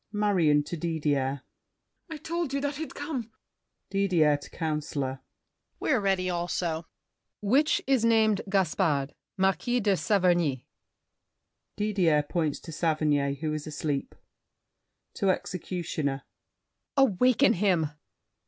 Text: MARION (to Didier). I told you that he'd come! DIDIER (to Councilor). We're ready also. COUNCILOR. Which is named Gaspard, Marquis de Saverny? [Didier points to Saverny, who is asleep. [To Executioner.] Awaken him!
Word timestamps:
MARION 0.11 0.63
(to 0.63 0.75
Didier). 0.75 1.43
I 2.09 2.17
told 2.17 2.53
you 2.53 2.61
that 2.61 2.77
he'd 2.77 2.95
come! 2.95 3.29
DIDIER 3.91 4.35
(to 4.37 4.49
Councilor). 4.49 5.19
We're 5.79 5.99
ready 5.99 6.27
also. 6.27 6.65
COUNCILOR. 6.65 6.89
Which 7.51 7.81
is 7.85 8.03
named 8.03 8.41
Gaspard, 8.49 9.13
Marquis 9.37 9.79
de 9.79 9.95
Saverny? 9.95 10.65
[Didier 11.75 12.23
points 12.23 12.59
to 12.61 12.71
Saverny, 12.71 13.35
who 13.41 13.53
is 13.53 13.67
asleep. 13.67 14.15
[To 15.17 15.29
Executioner.] 15.29 16.23
Awaken 16.97 17.53
him! 17.53 17.91